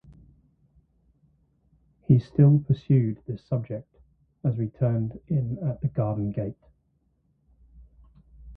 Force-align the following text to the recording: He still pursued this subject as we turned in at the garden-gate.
He 2.07 2.17
still 2.17 2.57
pursued 2.57 3.19
this 3.27 3.45
subject 3.45 3.97
as 4.43 4.57
we 4.57 4.69
turned 4.69 5.19
in 5.27 5.59
at 5.59 5.79
the 5.81 5.89
garden-gate. 5.89 6.57